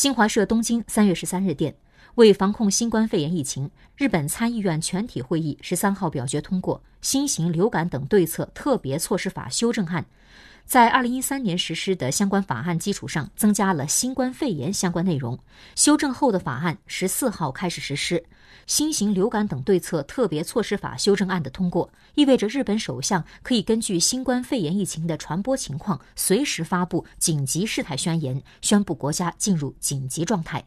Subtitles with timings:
[0.00, 1.74] 新华社东京三月十三日电，
[2.14, 10.06] 为防控新冠肺炎疫情，日本参议院全体会议十三号表决通过《新型流感等对策特别措施法》修正案。
[10.64, 15.38] 在二零一三年实施的相关法案基础上，增加了新冠肺炎相关内容。
[15.74, 18.24] 修正后的法案十四号开始实施。
[18.66, 30.64] 新型流感等对策特别措施法修正案的通过，意味着日本首相可以根据新冠肺炎疫情的传播情况，随时发布紧急事态宣言，宣布国家进入紧急状态。